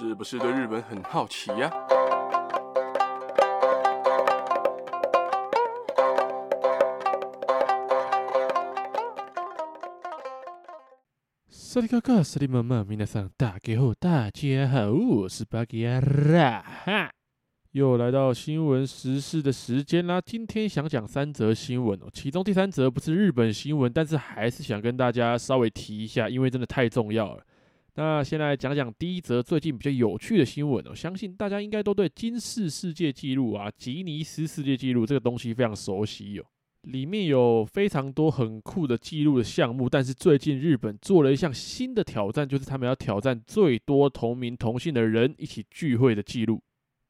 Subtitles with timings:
[0.00, 1.68] 是不是对日本很好奇呀？
[11.50, 17.10] 萨利卡卡，萨利妈妈，皆さん大家好，大家好，我是巴吉亚拉哈，
[17.72, 20.20] 又来到新闻时事的时间啦。
[20.20, 27.42] 今天想讲三则新闻哦，其中第三则不是日本新闻，但是还是想跟大家稍微提一下，因为真的太重要了。
[27.98, 36.44] 那先来讲讲第一则最近比较有趣的新闻哦，相信大家应该都对金氏世界纪录啊、吉尼斯世界纪录这个东西非常熟悉哦，
[36.82, 46.62] 里面有非常多很酷的纪录的项目，但是最近日本做了一项新的挑战，就是他们要挑战最多同名同姓的人一起聚会的纪录。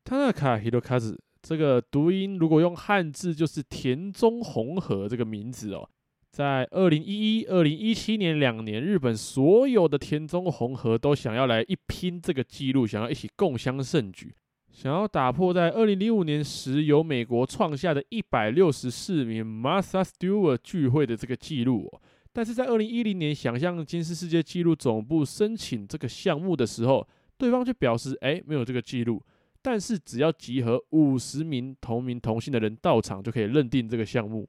[0.06, 5.86] Tanaka Hirokazu 这个读音如果用汉字就是田中宏和这个名字哦。
[6.30, 14.32] 在二零一一、二零一七年两年，日本所有的田中宏和都想要来一拼这个纪录，想要一起共襄盛举，
[14.70, 22.00] 想要打破在二零零五年时由美国创下的一百六十四名 Martha Stewart 聚会的这个纪录哦。
[22.32, 27.04] 但是在二零一零年想向金氏世界纪录总部申请这个项目的时候，
[27.36, 29.20] 对方就表示：哎，没有这个记录，
[29.60, 34.48] 但是只要集合五十名同名同姓的人到场，就可以认定这个项目。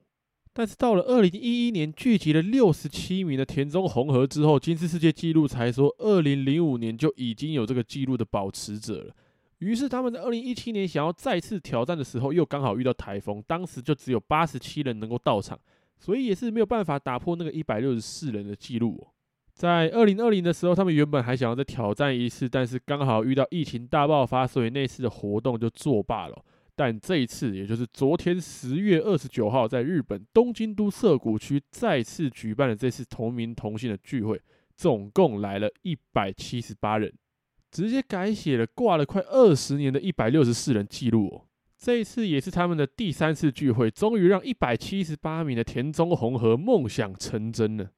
[0.52, 9.14] 但是到了二零一一年，聚集了六十七名的田中宏和之后，金氏世界纪录才说，二零零五年就已经有这个纪录的保持者了。
[9.58, 15.58] 于是他们在二零一七年想要再次挑战的时候，又刚好遇到台风，当时就只有八十七人能够到场，
[15.98, 19.12] 所以也是没有办法打破那个一百六十四人的纪录哦。
[19.52, 26.44] 在二零二零的时候，他们原本还想要再挑战一次，但是刚好遇到疫情大爆发，所以那次的活动就作罢了。
[26.80, 34.40] 但这一次，也就是昨天十月二十九号，在日本东京都涩谷区再次举办了这次同名同姓的聚会，
[34.78, 37.12] 总共来了一百七十八人，
[37.70, 41.44] 直接改写了挂了快二十年的一百六十四人记录哦。
[41.76, 47.90] 这一次也是他们的第三次聚会，终于让一百七十八名的田中宏和梦想成真了。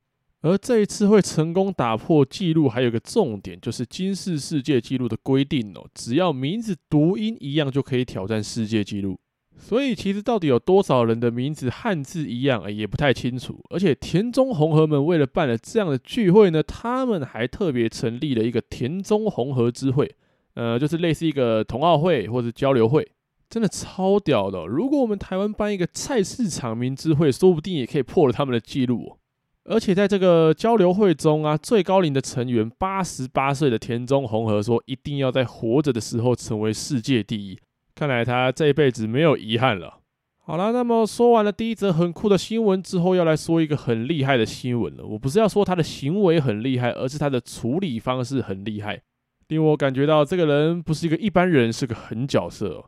[0.43, 9.19] 而这一次会成功打破纪录，还有一个重点，就是金氏世界纪录的规定哦，只要名字读音一样就可以挑战世界纪录。
[9.57, 13.63] 所以其实到底有多少人的名字汉字一样，也不太清楚。
[13.71, 20.13] 而且田中宏和们为了办了这样的聚会呢，他们还特别成立了一个田中宏和之会，
[20.55, 23.07] 呃，就是类似一个同奥会或者交流会，
[23.49, 24.67] 真的超屌的。
[24.67, 29.19] 如果我们台湾办一个菜市场名之会，说不定也可以破了他们的纪录哦。
[29.65, 37.59] 而且在这个交流会中啊，最高龄的成员八十八岁的田中宏和说，一定要在活着的时候成为世界第一。
[37.95, 40.01] 看来他这一辈子没有遗憾了。
[40.45, 45.07] 好了，那么说完了第一则很酷的新闻之后，要来说一个很厉害的新闻了。
[45.07, 49.01] 我不是要说他的行为很厉害，而是他的处理方式很厉害，
[49.47, 52.85] 令我感觉到这个人不是一个一般人，是个狠角色。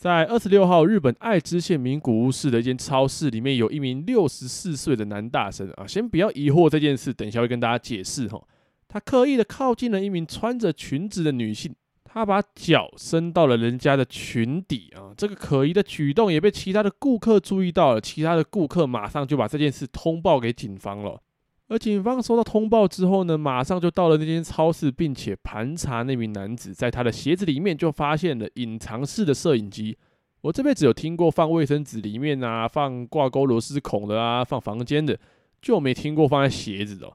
[0.00, 5.86] 在二十六号，日本爱知县名古屋市的一间超市里面，有一名六十四岁的男大生啊。
[5.86, 8.42] 先不要疑惑这件事，等一下会跟大家解释哈。
[8.88, 15.12] 他刻意的靠近了一名穿着裙子的女性，他把脚伸到了人家的裙底啊。
[15.14, 21.20] 这个可疑的举动也被其他的顾客注意到了，其他的顾客马上就把这件事通报给警方了。
[21.70, 29.96] 而警方收到通报之后呢，马上就到了那间超市，并且盘查那名男子，在他的鞋子里面就发现了隐藏式的摄影机。
[30.40, 35.16] 我这辈子有听过放卫生纸里面啊，放挂钩螺丝孔的啊，放房间的，
[35.62, 37.08] 就没听过放在鞋子的。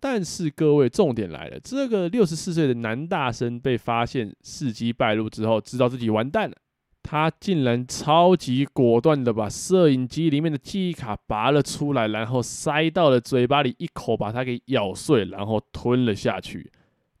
[0.00, 6.56] 但是各位，重点来了，这个六十四岁的男大生被发现事机败露之后，知道自己完蛋了。
[7.10, 16.70] 他竟然超级果断的把摄影机里面的记忆卡拔了出来，然后塞到了嘴巴里，一口把它给咬碎，然后吞了下去。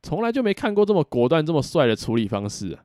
[0.02, 2.82] 从来就没看过这么果断、这么帅的处理方式啊！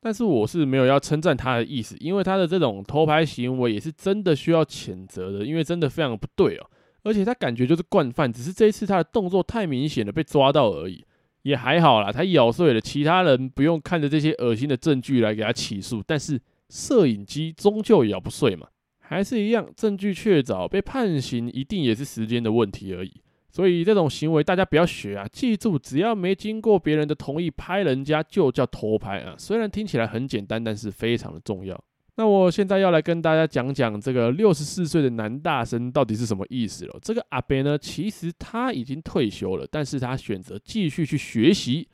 [0.00, 6.66] 但是我是没有要称赞他的意思，因为他的这种偷拍行为也是真的需要谴责的，因为真的非常不对哦。
[7.02, 11.04] 而且他感觉就是惯犯，只是这一次他的动作太明显了，被抓到而已。
[11.48, 18.68] 也还好啦，他咬碎了，其他人不用看着这些恶心的证据来给他起诉，但是摄影机终究咬不碎嘛，
[19.00, 23.12] 还是一样，证据确凿，被判刑一定也是时间的问题而已。
[23.50, 29.34] 所以这种行为大家不要学啊，记住，只要没经过别人的同意拍人家，就叫偷拍啊。
[29.38, 31.82] 虽然听起来很简单，但是非常的重要。
[32.18, 36.98] 那我现在要来跟大家讲讲这个六十四岁的男大生到底是什么意思了。
[37.00, 41.86] 这个阿伯呢，其实他已经退休了，但是他选择继续去学习，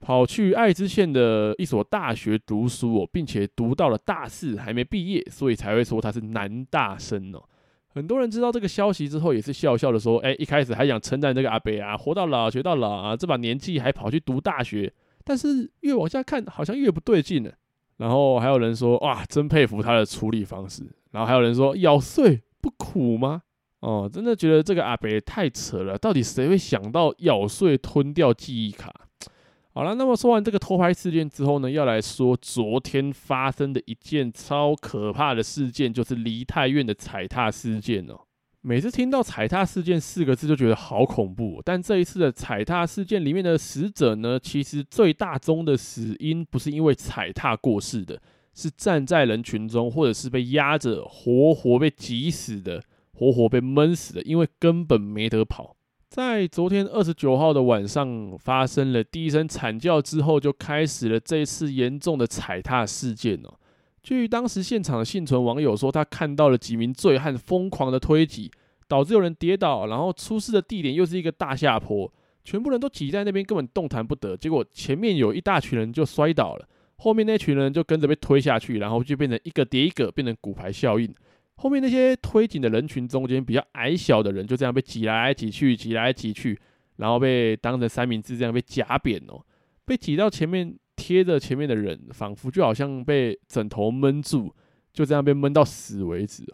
[0.00, 7.44] 跑去爱知县的一所大学读书哦，并且读到了大四还没毕业，所以才会说他是男大生哦。
[7.88, 14.90] 很多人知道这个消息之后，也是笑笑的说：“哎，一开始还想称赞这个阿伯啊，活到老学到老啊，这把年纪还跑去读大学。”
[15.22, 17.52] 但是越往下看，好像越不对劲了。
[17.98, 20.84] 然后还有人说，哇，真佩服他的处理方式。
[21.12, 23.42] 然后还有人说，咬碎不苦吗？
[23.80, 25.96] 哦，真的觉得这个阿北太扯了。
[25.96, 28.92] 到底谁会想到咬碎吞掉记忆卡？
[29.72, 38.25] 好了，那么说完这个偷拍事件之后呢，要来说昨天发生的一件超可怕的事件，就是梨泰院的踩踏事件哦。
[38.68, 48.20] 每次听到踩踏事件四个字就觉得好恐怖，但这一次的踩踏事件里面的死者呢，其实最大宗的死因不是因为踩踏过世的，
[48.54, 52.82] 是站在人群中或者是被压着活活被挤死的，
[53.12, 55.76] 活活被闷死的，因为根本没得跑。
[56.08, 63.54] 在昨天二十九号的晚上发生了第一声惨叫之后，就开始了这一次严重的踩踏事件哦。
[64.06, 68.48] 据当时现场的幸存网友说，他看到了几名醉汉疯狂的推挤，
[68.86, 72.08] 导致有人跌倒，然后出事的地点又是一个大下坡，
[72.44, 74.36] 全部人都挤在那边，根本动弹不得。
[74.36, 76.68] 结果前面有一大群人就摔倒了，
[76.98, 81.12] 后面那群人就跟着被推下去，然后就变成一个叠一个，变成骨牌效应。
[81.56, 86.56] 后面那些推挤的人群中间比较矮小的人就这样被挤来挤去，挤来挤去，
[86.98, 89.44] 然后被当成三明治这样被夹扁哦，
[89.84, 90.76] 被挤到前面。
[91.06, 94.52] 贴着前面的人，仿佛就好像被枕头闷住，
[94.92, 96.44] 就这样被闷到死为止。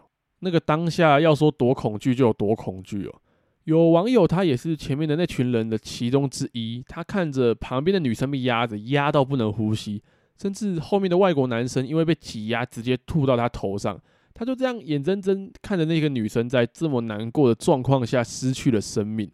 [0.41, 3.21] 那个当下要说多恐惧就有多恐惧哦。
[3.63, 9.99] 有网友他也是前面的那群人的其中之一，他看着旁边的女生被压着，压到不能呼吸，
[10.39, 13.99] 甚至后面的外国男生因为被挤压直接吐到他头上，
[14.35, 19.31] 他就这样眼睁睁看着那个女生在这么难过的状况下失去了生命，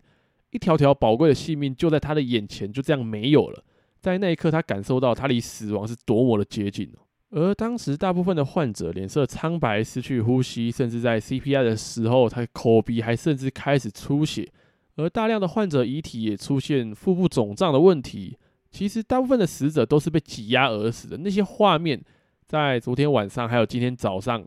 [0.51, 3.65] 一条条宝贵的性命就在他的眼前就这样没有了。
[3.99, 6.89] 在那一刻，他感受到他离死亡是多么的接近。
[7.31, 14.51] 而当时大部分的患者脸色苍白，失去呼吸，甚至在 CPR 的时候，他口鼻还甚至开始出血。
[14.95, 18.37] 而大量的患者遗体也出现腹部肿胀的问题。
[18.71, 21.17] 其实大部分的死者都是被挤压而死的。
[21.17, 22.01] 那些画面
[22.47, 24.43] 在昨天晚上还有今天早上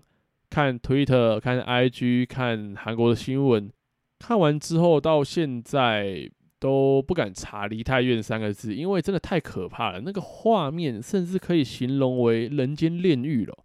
[0.51, 3.71] 看 Twitter、看 IG、看韩国的新闻，
[4.19, 6.31] 看完之后到现在。
[6.63, 10.01] 都不敢查“梨泰院”三个字，因为真的太可怕了。
[10.03, 13.59] 那个画面甚至可以形容为人间炼狱了。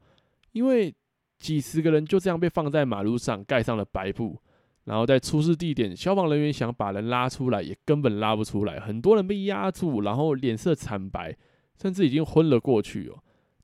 [0.53, 0.91] 因为
[1.37, 4.35] 几十个人就这样被放在马路上，盖上了白布，
[4.85, 8.79] 然后在出事地点，消防人员想把人拉出来，也根本拉不出来。
[8.79, 11.37] 很多人被压住，然后脸色惨白，
[11.79, 13.19] 甚至已经昏了过去哦。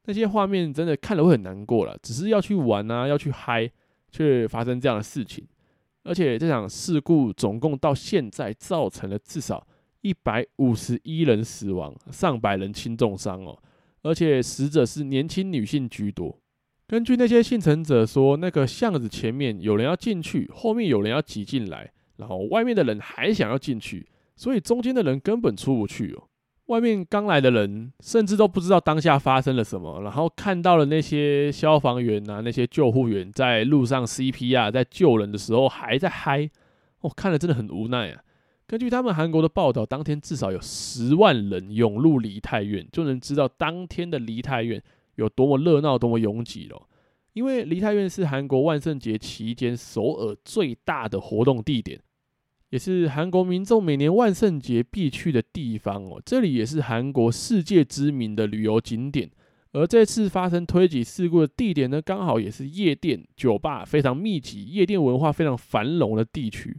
[0.06, 1.98] 那些画面真的看了会很难过了。
[2.04, 3.68] 只是要去玩啊，要去嗨，
[4.12, 5.48] 却发生这样的事情。
[6.04, 9.66] 而且这场事故总共到现在造成了至少
[10.02, 13.58] 一百五十一人死亡，上百人轻重伤哦。
[14.02, 16.38] 而且死者是年轻女性居多。
[16.86, 26.28] 根据那些幸存者说，那个巷子前面有人要进去，后面有人要挤进来，然后外面的人还想要进去，所以中间的人根本出不去哦。
[26.68, 36.50] 外面刚来的人甚至都不知道当下发生了什么，然后看到了那些消防员啊，那些救护员在路上 CPR 在救人的时候还在嗨，
[37.02, 38.22] 我、哦、看了真的很无奈啊。
[38.66, 44.82] 根据他们韩国的报道，当天至少有十万人涌入梨泰院，就能知道当天的梨泰院
[45.16, 46.82] 有多么热闹、多么拥挤了。
[47.34, 52.00] 因为梨泰院是韩国万圣节期间首尔最大的活动地点。
[52.74, 59.30] 也是韩国民众每年万圣节必去的地方哦，这里也是韩国世界知名的旅游景点。
[59.74, 66.76] 而这次发生推挤事故的地点呢，刚好也是夜店、酒吧非常密集、夜店文化非常繁荣的地区。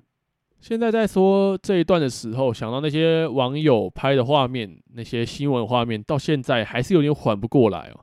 [0.59, 8.01] 现在在说这一段的时候，想到那些网友拍的画面，那些新闻画面，到现在还是有点缓不过来哦。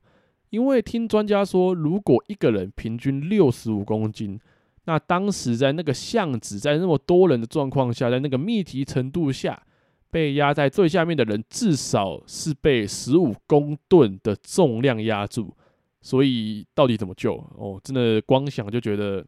[0.52, 4.40] 因为听专家说，如果一个人平均六十五公斤，
[4.86, 9.62] 那当时在那个巷子，在那么多人的状况下，在那个密集程度下，
[10.10, 15.56] 被压在最下面的人，至少是被十五公吨的重量压住。
[16.02, 17.36] 所以到底怎么救？
[17.56, 19.24] 哦，真的光想就觉得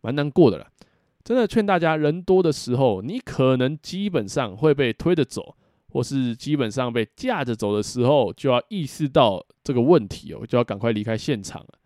[0.00, 0.66] 蛮难过的了。
[1.22, 5.54] 真的劝大家，人多的时候，你可能基本上会被推着走，
[5.90, 11.77] 或是基本上被架着走的时候，就要意识到这个问题哦，就要赶快离开现场了。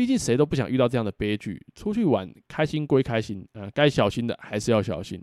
[0.00, 1.60] 毕竟谁都不想遇到这样的悲剧。
[1.74, 5.22] 出去玩开心归开心，啊、呃，该小心的还是要小心。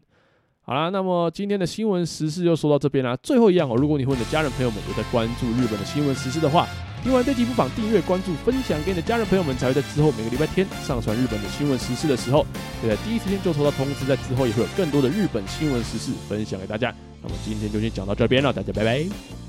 [0.62, 3.18] 好啦，那么今天的新闻时事就说到这边啦。
[3.24, 6.68] 最后一样哦，如果你和你的家人朋友们有在关注日本的新闻时事的话，
[7.02, 12.46] 听完这集不妨订阅、关注、分享给你的家人朋友们，才会在之后每个礼拜天上传日本的新闻时事的时候，
[12.84, 14.06] 会在第一时间就收到通知。
[14.06, 16.94] 在之后也会有更多的日本新闻时事分享给大家。
[17.24, 19.47] 那么今天就先讲到这边了，大家拜拜。